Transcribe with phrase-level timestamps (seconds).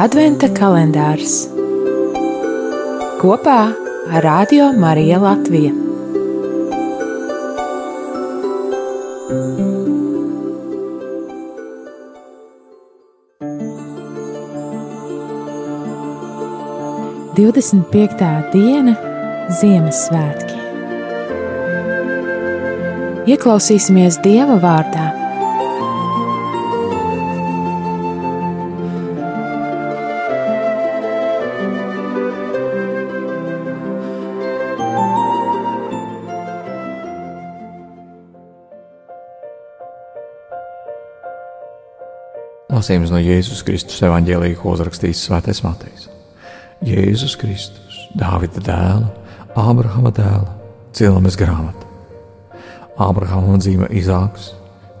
[0.00, 1.34] Adventa kalendārs
[3.20, 3.58] kopā
[4.08, 5.74] ar Radio Mariju Latviju.
[17.36, 18.96] Divdesmit piektā diena
[19.60, 20.60] Ziemassvētki.
[23.28, 25.21] Ieklausīsimies Dieva vārdā
[42.72, 46.06] Lasījums no Jēzus Kristus evanģēlīja, ko uzrakstījis Svētais Matejs.
[46.88, 49.10] Jēzus Kristus, Dāvida dēla,
[49.60, 50.54] Ābrahama dēla,
[50.96, 51.84] cilvēks grāmata.
[52.96, 54.54] Ābrahamam dzima Izāks,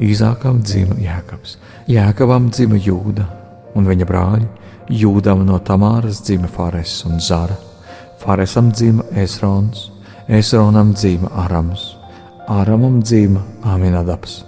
[0.00, 1.58] Īzākam dzima Jēkabs,
[1.92, 3.28] Jēkabam dzima Jūda
[3.76, 4.48] un viņa brāļi.
[4.88, 7.60] Jūdam no Tamāras dzima Fares un Zara,
[8.22, 9.90] Faresam dzima Esrons,
[10.24, 11.90] Esronam dzima Arams,
[12.48, 14.40] Aramam dzima Aminadabs,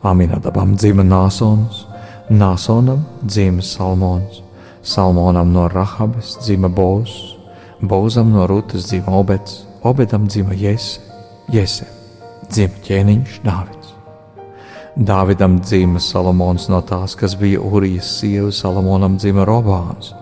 [0.00, 1.84] Aminadabam dzima Nāsons,
[2.32, 4.40] Nāsonam dzima Salmons,
[4.82, 7.36] Salmonam no Rahabes dzima Boz,
[7.80, 11.00] Bozam no Rūtas dzima Obeds, Obedam dzima Jese,
[11.52, 11.84] Jese.
[12.48, 13.90] Dzima ķēniņš Dāvids.
[14.96, 20.14] Dāvidam dzima Salomons no tās, kas bija Urijas sieva, Salomonam dzima Robāns,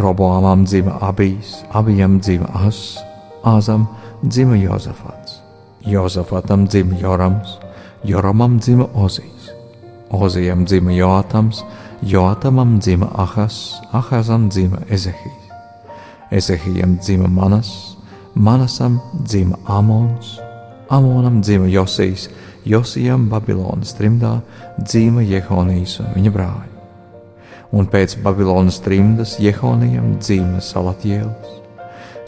[0.00, 2.96] Roboāmam dzima Abijs, Abijam dzima As,
[3.44, 3.84] Āzam
[4.24, 5.42] dzima Jozafats,
[5.84, 7.58] Jozafatam dzima Jorams,
[8.08, 9.41] Joramam dzima Ozijs.
[10.12, 11.62] Ozijam dzima Joatams,
[12.02, 15.48] Joatamam dzima Ahas, Ahazam dzima Ezehijs,
[16.30, 17.96] Ezehijam dzima Manas,
[18.34, 20.38] Manasam dzima Amons,
[20.88, 22.28] Amonam dzima Josijas,
[22.64, 24.40] Josijam Babilonas trimdā
[24.78, 26.68] dzima Jehonijas un viņa brāļi.
[27.72, 31.56] Un pēc Babilonas trimdas Jehonijam dzima Salatjēls,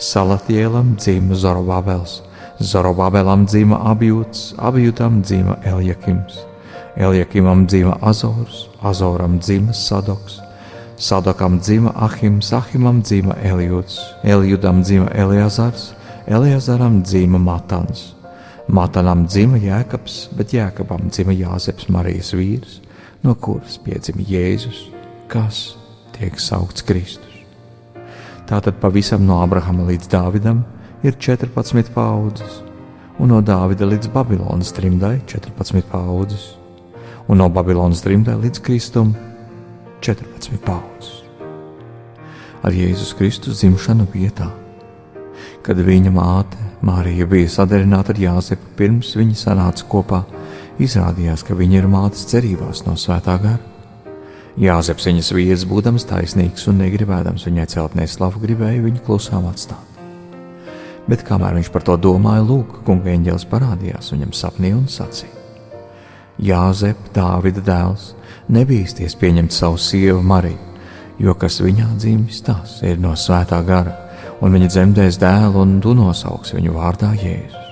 [0.01, 2.23] Salatjēlam dzima Zorobabels,
[2.59, 6.54] Zorobabelam dzima Abjūts, Abjūtam dzima Eljakims.
[6.97, 10.39] Eljakimam dzima Azors, Azoram dzima Sadoks,
[10.97, 15.95] Sadokam dzima Ahims, Ahimam dzima Elijūds, Elijūdam dzima Eliazars,
[16.27, 18.15] Eliazaram dzima Matans,
[18.69, 22.79] Matanam dzima Jēkabs, bet Jēkabam dzima Jāzeps Marijas vīrs,
[23.27, 24.87] no kuras piedzima Jēzus,
[25.27, 25.75] kas
[26.15, 27.43] tiek saukts Kristus.
[28.47, 30.63] Tātad pavisam no Abrahama līdz Dāvidam
[31.03, 32.61] ir 14 paudzes,
[33.19, 36.53] un no Dāvida līdz Babilonas trimdai 14 paudzes
[37.29, 39.15] un no Babilonas trimdē līdz Kristum
[40.05, 41.23] 14 paudzes.
[42.65, 44.51] Ar Jēzus Kristus dzimšanu vietā,
[45.65, 50.21] kad viņa māte Mārija bija sadarināta ar Jāzepu pirms viņi sanāca kopā,
[50.83, 53.61] izrādījās, ka viņa ir mātes cerībās no svētā gara.
[54.61, 60.03] Jāzeps viņas vīrs, būdams taisnīgs un negribēdams viņai celt neslavu, gribēja viņu klusām atstāt.
[61.09, 65.44] Bet kamēr viņš par to domāja, lūk, kunga eņģēlis parādījās viņam sapnī un sacīja:
[66.43, 68.13] Jāzep, Dāvida dēls,
[68.51, 70.59] nebīsties pieņemt savu sievu Mariju,
[71.23, 73.95] jo kas viņā dzimis, tas ir no svētā gara,
[74.43, 77.71] un viņa dzemdēs dēlu un tu nosauks viņu vārdā Jēzus,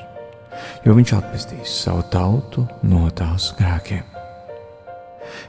[0.87, 4.07] jo viņš atpestīs savu tautu no tās grēkiem.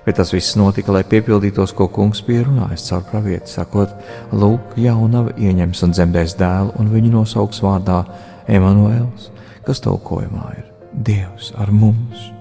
[0.05, 3.93] Bet tas viss notika, lai piepildītos, ko kungs pierunājis caur pravieti, sakot,
[4.35, 8.03] lūk, jaunava ieņems un dzemdēs dēlu, un viņu nosauks vārdā
[8.51, 9.29] Emanuēls,
[9.67, 12.32] kas tulkojumā ir Dievs ar mums.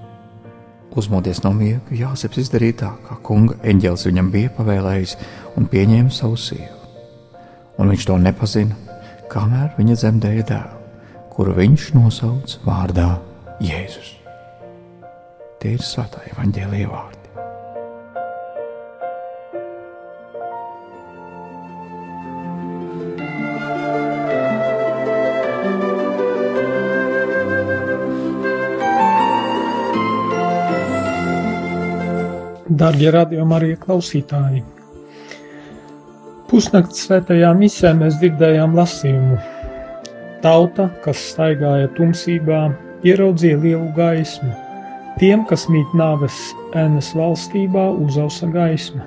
[0.92, 5.14] Uzmodies no miega, Jāzeps izdarīja tā, kā kunga eņģēlis viņam bija pavēlējis,
[5.56, 6.80] un pieņēma savu sievu.
[7.80, 8.76] Un viņš to nepazina,
[9.32, 10.82] kamēr viņa dzemdēja dēlu,
[11.32, 13.08] kuru viņš nosauca vārdā
[13.64, 14.12] Jēzus.
[15.62, 17.22] Tie ir svētā evaņģēlīja vārdi.
[32.71, 34.60] Darbie radījumi arī klausītāji!
[36.47, 39.39] Pusnakts svētajā misē mēs dzirdējām lasījumu.
[40.45, 42.60] Tauta, kas staigāja tumsībā,
[43.03, 44.53] ieraudzīja lielu gaismu.
[45.19, 46.39] Tiem, kas mīt nāves
[46.78, 49.03] ēnas valstībā, uzausa gaisma.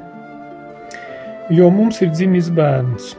[1.47, 3.13] Jo mums ir dzimis bērns.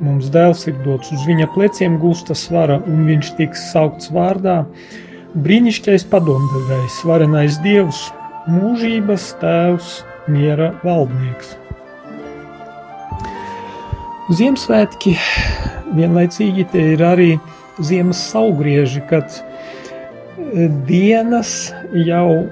[0.00, 4.62] Mums dēls ir dots uz viņa pleciem, gūsta svara, un viņš tiks saukts vārdā-
[5.44, 8.06] brīnišķīgais padomdevējs, varenais dievs,
[8.50, 9.92] mūžības tēvs,
[10.30, 11.54] miera valdnieks.
[14.36, 15.14] Ziemassvētki
[15.94, 17.28] vienlaicīgi tie ir arī
[17.78, 21.72] ziemas saugrieži, kad e, dienas
[22.06, 22.46] jau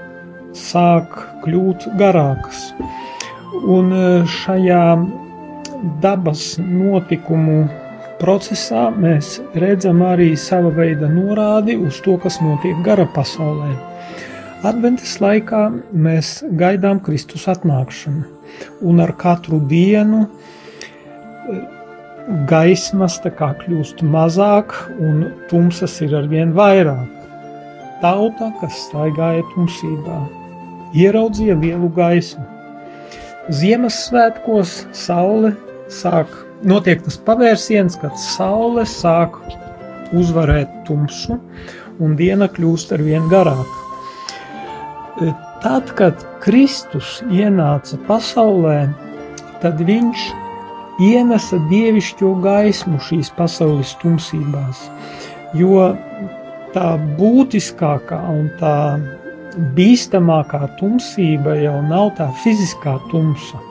[0.55, 2.69] sāk kļūt garākas.
[3.65, 3.91] Un
[4.29, 4.85] šajā
[6.03, 7.65] dabas notikumu
[8.21, 13.75] procesā mēs redzam arī sava veida norādi uz to, kas notiek gara pasaulē.
[14.65, 18.23] Adventas laikā mēs gaidām Kristus atnākšanu,
[18.89, 21.59] un ar katru dienu eh,
[22.49, 27.13] gaismas kļūst mazāk, un tumsas ir arvien vairāk.
[28.01, 30.23] Tauta, kas staigāja tumsībā,
[30.97, 32.49] ieraudzīja lielu gaismu.
[33.53, 35.53] Ziemassvētkos saule
[35.93, 36.33] sāk
[36.65, 39.37] notiek tas pavērsiens, kad saule sāk
[40.17, 41.37] uzvarēt tumsu
[42.01, 43.84] un diena kļūst ar vien garāka.
[45.23, 45.31] E,
[45.63, 48.89] tad, kad Kristus ienāca pasaulē,
[49.63, 50.25] tad viņš
[51.05, 54.89] ienesa dievišķo gaismu šīs pasaules tumsībās,
[55.55, 55.93] jo
[56.75, 58.77] tā būtiskākā un tā
[59.79, 63.63] bīstamākā tumsība jau nav tā fiziskā tumsa.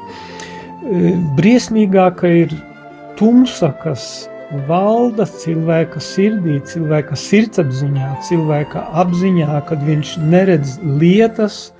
[0.84, 2.56] E, briesmīgāka ir
[3.20, 4.30] tumsa, kas
[4.68, 11.72] valda cilvēka sirdī, cilvēka sirdsapziņā, cilvēka apziņā, kad viņš neredz lietas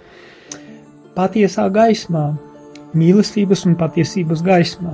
[1.18, 2.32] patiesā gaismā,
[2.98, 4.94] mīlestības un patiesības gaismā.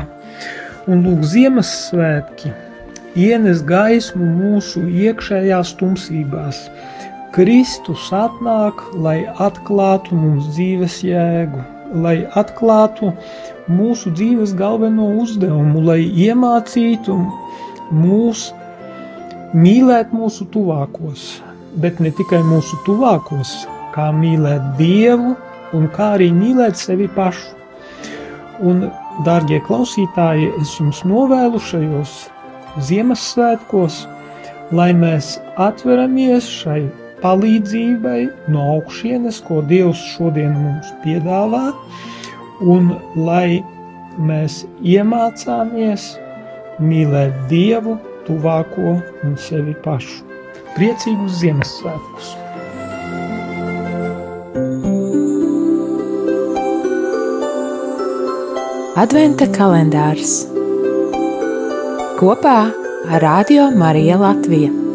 [0.90, 2.52] Un lūk, Ziemassvētki
[3.20, 6.64] ienes gaismu mūsu iekšējās tumsībās.
[7.36, 11.62] Kristus atnāk, lai atklātu mums dzīves jēgu,
[11.94, 13.12] lai atklātu
[13.70, 17.16] mūsu dzīves galveno uzdevumu, lai iemācītu
[17.94, 18.50] mūs
[19.58, 21.28] mīlēt mūsu tuvākos,
[21.82, 23.54] bet ne tikai mūsu tuvākos,
[23.96, 25.36] kā mīlēt Dievu
[25.78, 27.56] un kā arī mīlēt sevi pašu.
[28.60, 28.90] Un,
[29.24, 32.16] dārgie klausītāji, es jums novēlu šajos
[32.86, 34.02] Ziemassvētkos,
[34.76, 36.84] lai mēs atveramies šai
[37.24, 38.20] palīdzībai
[38.54, 41.70] no augšienes, ko Dievs šodien mums piedāvā,
[42.62, 43.62] un lai
[44.20, 46.12] mēs iemācāmies
[46.84, 50.22] mīlēt Dievu, tuvāko un sevi pašu.
[50.76, 52.36] Priecīgus Ziemassvētkus!
[59.00, 60.42] Adventa kalendārs
[62.20, 62.58] kopā
[63.08, 64.89] ar Radio Mariju Latviju.